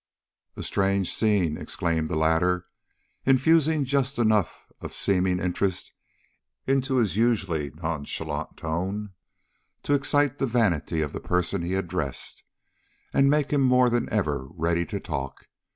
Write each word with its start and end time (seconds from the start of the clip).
"A 0.55 0.63
strange 0.63 1.13
scene!" 1.13 1.59
exclaimed 1.59 2.07
the 2.07 2.15
latter, 2.15 2.65
infusing 3.23 3.85
just 3.85 4.17
enough 4.17 4.65
of 4.79 4.95
seeming 4.95 5.39
interest 5.39 5.91
into 6.65 6.95
his 6.95 7.17
usually 7.17 7.69
nonchalant 7.69 8.57
tone 8.57 9.13
to 9.83 9.93
excite 9.93 10.39
the 10.39 10.47
vanity 10.47 11.01
of 11.01 11.13
the 11.13 11.19
person 11.21 11.61
he 11.61 11.75
addressed, 11.75 12.41
and 13.13 13.29
make 13.29 13.51
him 13.53 13.61
more 13.61 13.91
than 13.91 14.11
ever 14.11 14.47
ready 14.55 14.87
to 14.87 14.99
talk. 14.99 15.45